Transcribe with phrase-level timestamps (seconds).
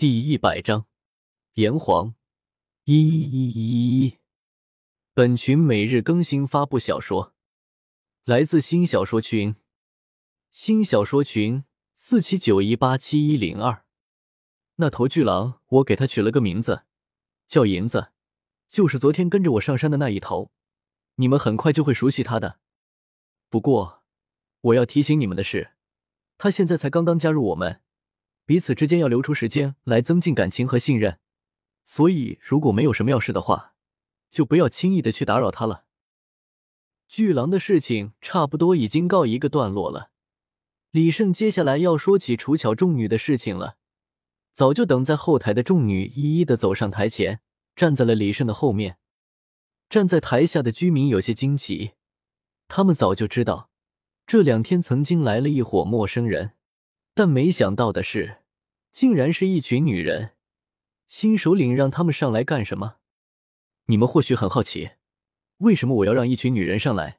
[0.00, 0.86] 第一百章，
[1.54, 2.14] 炎黄
[2.84, 4.18] 一一一一一。
[5.12, 7.34] 本群每日更新发布小说，
[8.22, 9.56] 来自新小说群，
[10.52, 11.64] 新小说群
[11.94, 13.84] 四七九一八七一零二。
[14.76, 16.84] 那头巨狼，我给他取了个名字，
[17.48, 18.12] 叫银子，
[18.68, 20.52] 就是昨天跟着我上山的那一头。
[21.16, 22.60] 你们很快就会熟悉他的。
[23.48, 24.04] 不过，
[24.60, 25.72] 我要提醒你们的是，
[26.36, 27.80] 他现在才刚刚加入我们。
[28.48, 31.18] 彼此之间要留出时间来增进感情和信任，
[31.84, 33.74] 所以如果没有什么要事的话，
[34.30, 35.84] 就不要轻易的去打扰他了。
[37.06, 40.12] 巨狼的事情差不多已经告一个段落了，
[40.90, 43.76] 李胜接下来要说起楚巧众女的事情了。
[44.54, 47.40] 早就等在后台的众女一一的走上台前，
[47.76, 48.96] 站在了李胜的后面。
[49.90, 51.90] 站在台下的居民有些惊奇，
[52.66, 53.68] 他们早就知道
[54.26, 56.54] 这两天曾经来了一伙陌生人。
[57.18, 58.42] 但没想到的是，
[58.92, 60.36] 竟然是一群女人。
[61.08, 62.98] 新首领让他们上来干什么？
[63.86, 64.92] 你们或许很好奇，
[65.56, 67.18] 为什么我要让一群女人上来？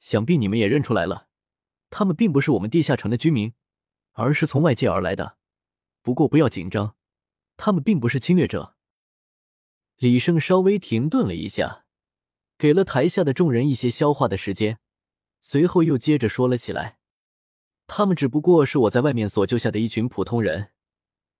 [0.00, 1.28] 想必你们也认出来了，
[1.88, 3.54] 他们并不是我们地下城的居民，
[4.14, 5.36] 而是从外界而来的。
[6.02, 6.96] 不过不要紧张，
[7.56, 8.74] 他们并不是侵略者。
[9.98, 11.84] 李胜稍微停顿了一下，
[12.58, 14.80] 给了台下的众人一些消化的时间，
[15.40, 16.97] 随后又接着说了起来。
[17.88, 20.68] 他们只不过是我在外面所救下的一群普通人，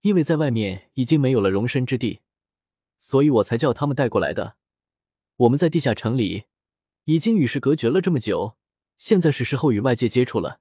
[0.00, 2.22] 因为在外面已经没有了容身之地，
[2.98, 4.56] 所以我才叫他们带过来的。
[5.36, 6.46] 我们在地下城里
[7.04, 8.56] 已经与世隔绝了这么久，
[8.96, 10.60] 现在是时候与外界接触了。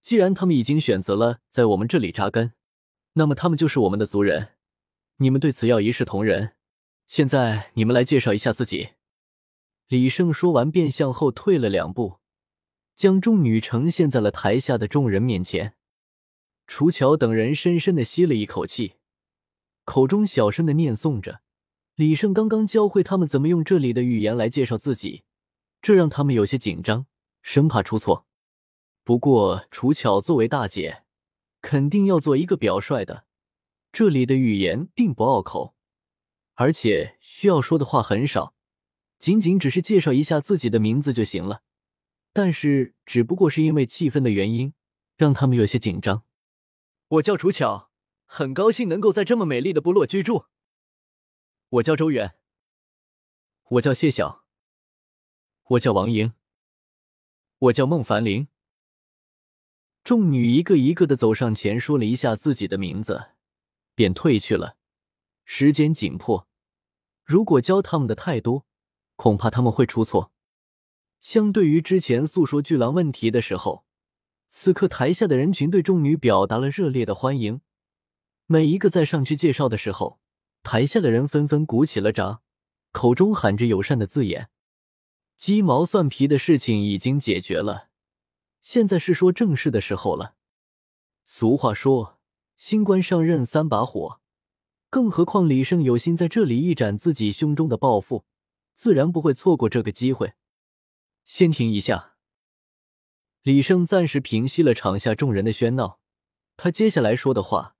[0.00, 2.54] 既然他们已经选择了在我们这里扎根，
[3.12, 4.54] 那么他们就是我们的族人。
[5.18, 6.54] 你们对此要一视同仁。
[7.06, 8.94] 现在你们来介绍一下自己。
[9.88, 12.21] 李胜说完，便向后退了两步。
[12.94, 15.74] 将众女呈现在了台下的众人面前，
[16.66, 18.94] 楚乔等人深深的吸了一口气，
[19.84, 21.40] 口中小声的念诵着。
[21.94, 25.24] 李胜刚刚教会他们怎么用这里的语言来介绍自己，
[25.82, 27.06] 这让他们有些紧张，
[27.42, 28.26] 生怕出错。
[29.04, 31.02] 不过楚乔作为大姐，
[31.60, 33.24] 肯定要做一个表率的。
[33.92, 35.74] 这里的语言并不拗口，
[36.54, 38.54] 而且需要说的话很少，
[39.18, 41.62] 仅仅只是介绍一下自己的名字就行了。
[42.32, 44.72] 但是，只不过是因为气氛的原因，
[45.16, 46.24] 让他们有些紧张。
[47.08, 47.90] 我叫楚巧，
[48.24, 50.46] 很高兴能够在这么美丽的部落居住。
[51.68, 52.36] 我叫周远。
[53.68, 54.44] 我叫谢晓。
[55.64, 56.32] 我叫王莹。
[57.58, 58.48] 我叫孟凡玲。
[60.02, 63.32] 众女一个一个的走上前，说了一下自己的名字，
[63.94, 64.76] 便退去了。
[65.44, 66.48] 时间紧迫，
[67.24, 68.66] 如果教他们的太多，
[69.16, 70.31] 恐怕他们会出错。
[71.22, 73.84] 相对于之前诉说巨狼问题的时候，
[74.48, 77.60] 此刻台下的人群对众女表达了热烈的欢迎。
[78.46, 80.18] 每一个在上去介绍的时候，
[80.64, 82.42] 台下的人纷纷鼓起了掌，
[82.90, 84.50] 口中喊着友善的字眼。
[85.36, 87.88] 鸡毛蒜皮的事情已经解决了，
[88.60, 90.34] 现在是说正事的时候了。
[91.24, 92.18] 俗话说，
[92.56, 94.20] 新官上任三把火，
[94.90, 98.24] 更何况李胜有心在这里一展自己胸中的抱负，
[98.74, 100.34] 自然不会错过这个机会。
[101.24, 102.14] 先停一下。
[103.42, 105.98] 李胜暂时平息了场下众人的喧闹，
[106.56, 107.76] 他接下来说的话，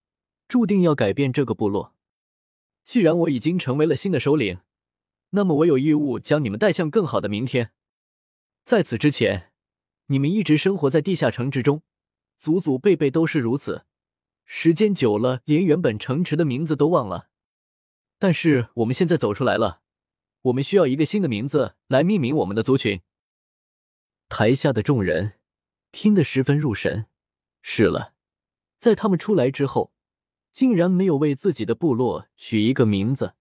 [0.48, 1.94] 注定要改变这个部落。
[2.84, 4.58] 既然我已经成为了新的首领，
[5.30, 7.70] 那么我有义务将你们带向更好的明天。
[8.64, 9.52] 在此之前，
[10.06, 11.82] 你们一直生活在地下城之中，
[12.38, 13.84] 祖祖辈辈都是如此，
[14.44, 17.28] 时间久了，连原本城池的名字都忘了。
[18.18, 19.82] 但是我们现在走出来了，
[20.42, 23.00] 我们需要一个新的名字来命名我们的族群。
[24.34, 25.34] 台下的众人
[25.90, 27.04] 听得十分入神。
[27.60, 28.14] 是了，
[28.78, 29.92] 在他们出来之后，
[30.52, 33.34] 竟然没有为自己的部落取一个名字。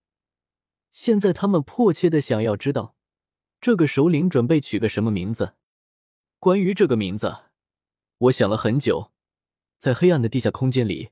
[0.91, 2.97] 现在他们迫切的想要知道，
[3.61, 5.53] 这个首领准备取个什么名字。
[6.39, 7.37] 关于这个名字，
[8.17, 9.13] 我想了很久。
[9.77, 11.11] 在黑暗的地下空间里，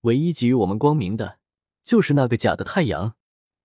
[0.00, 1.40] 唯一给予我们光明的，
[1.84, 3.16] 就是那个假的太阳。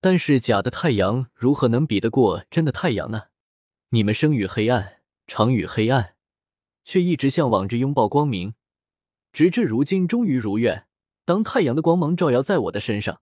[0.01, 3.27] 但是假的太阳如何能比得过真的太阳呢？
[3.91, 4.99] 你们生于黑暗。
[5.25, 6.15] 常与黑暗，
[6.83, 8.55] 却一直向往着拥抱光明，
[9.31, 10.87] 直至如今终于如愿。
[11.25, 13.21] 当太阳的光芒照耀在我的身上，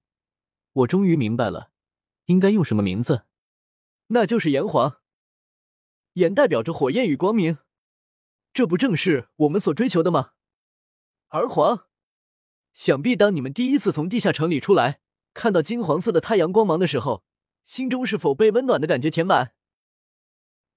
[0.73, 1.71] 我终于明白了，
[2.25, 3.25] 应该用什么名字？
[4.07, 4.97] 那就是炎黄。
[6.13, 7.59] 炎代表着火焰与光明，
[8.51, 10.31] 这不正是我们所追求的吗？
[11.27, 11.85] 而黄，
[12.73, 14.99] 想必当你们第一次从地下城里出来，
[15.33, 17.23] 看到金黄色的太阳光芒的时候，
[17.63, 19.53] 心中是否被温暖的感觉填满？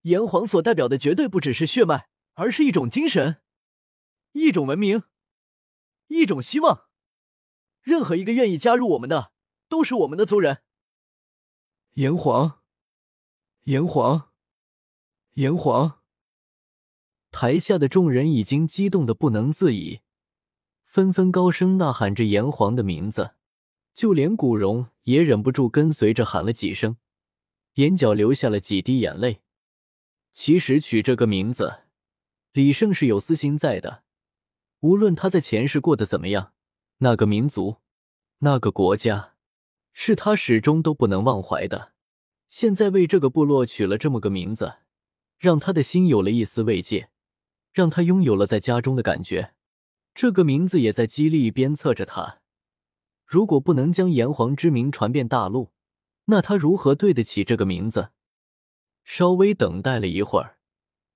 [0.04, 3.40] 炎黄所代表的绝对不只是血脉，而是一种精神，
[4.32, 5.04] 一种文明，
[6.08, 6.88] 一种希望。
[7.80, 9.32] 任何一个愿意加入我们的，
[9.68, 10.62] 都是我们的族人。
[11.94, 12.60] 炎黄，
[13.62, 14.30] 炎黄，
[15.34, 16.00] 炎黄！
[17.30, 20.00] 台下的众人已经激动的不能自已，
[20.84, 23.36] 纷纷高声呐喊着炎黄的名字，
[23.94, 26.98] 就连古荣也忍不住跟随着喊了几声，
[27.74, 29.40] 眼角流下了几滴眼泪。
[30.34, 31.84] 其实取这个名字，
[32.52, 34.02] 李胜是有私心在的。
[34.80, 36.52] 无论他在前世过得怎么样，
[36.98, 37.76] 那个民族、
[38.40, 39.34] 那个国家，
[39.92, 41.92] 是他始终都不能忘怀的。
[42.48, 44.74] 现在为这个部落取了这么个名字，
[45.38, 47.08] 让他的心有了一丝慰藉。
[47.72, 49.54] 让他拥有了在家中的感觉，
[50.14, 52.40] 这个名字也在激励鞭策着他。
[53.26, 55.72] 如果不能将炎黄之名传遍大陆，
[56.26, 58.10] 那他如何对得起这个名字？
[59.04, 60.58] 稍微等待了一会儿，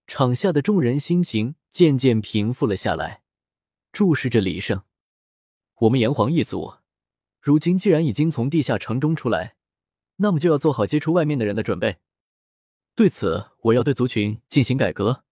[0.07, 3.23] 场下的众人心情渐渐平复了下来，
[3.93, 4.83] 注视着李胜。
[5.81, 6.75] 我们炎黄一族，
[7.41, 9.57] 如今既然已经从地下城中出来，
[10.17, 11.97] 那么就要做好接触外面的人的准备。
[12.95, 15.25] 对此，我要对族群进行改革。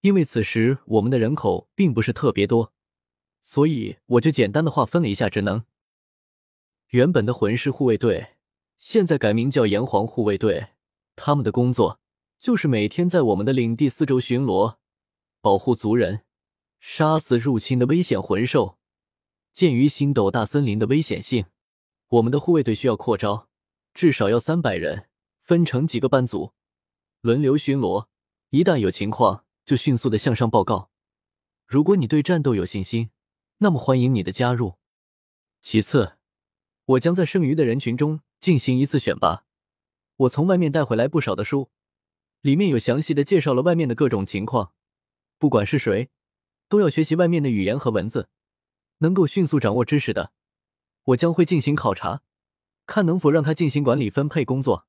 [0.00, 2.72] 因为此时我们的人口并不是特别多，
[3.40, 5.64] 所以我就简单的划分了一下职能。
[6.88, 8.36] 原本的魂师护卫队，
[8.76, 10.73] 现在改名叫炎黄护卫队。
[11.16, 12.00] 他们的工作
[12.38, 14.76] 就是每天在我们的领地四周巡逻，
[15.40, 16.24] 保护族人，
[16.80, 18.78] 杀死入侵的危险魂兽。
[19.52, 21.46] 鉴于星斗大森林的危险性，
[22.08, 23.48] 我们的护卫队需要扩招，
[23.92, 25.08] 至少要三百人，
[25.40, 26.52] 分成几个班组，
[27.20, 28.08] 轮流巡逻。
[28.50, 30.90] 一旦有情况，就迅速的向上报告。
[31.66, 33.10] 如果你对战斗有信心，
[33.58, 34.74] 那么欢迎你的加入。
[35.60, 36.18] 其次，
[36.84, 39.43] 我将在剩余的人群中进行一次选拔。
[40.16, 41.70] 我从外面带回来不少的书，
[42.40, 44.72] 里面有详细的介绍了外面的各种情况。
[45.38, 46.10] 不管是谁，
[46.68, 48.28] 都要学习外面的语言和文字，
[48.98, 50.32] 能够迅速掌握知识的，
[51.04, 52.22] 我将会进行考察，
[52.86, 54.86] 看能否让他进行管理分配工作。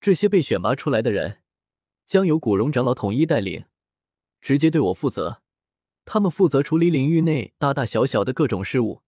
[0.00, 1.42] 这些被选拔出来的人。
[2.06, 3.66] 将由古荣长老统一带领，
[4.40, 5.42] 直接对我负责。
[6.06, 9.02] 他们负责处理领域内大大小小的各种事务。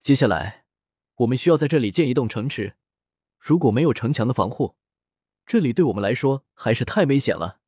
[0.00, 0.64] 接下来，
[1.16, 2.76] 我们需要在这里建一栋城池。
[3.42, 4.76] 如果没有城墙的防护，
[5.44, 7.58] 这里对我们来说还是太危险了。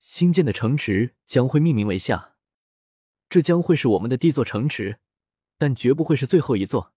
[0.00, 2.34] 新建的城池将会命名为“夏”，
[3.30, 4.98] 这将会是我们的第一座城池，
[5.56, 6.91] 但绝不会是最后一座。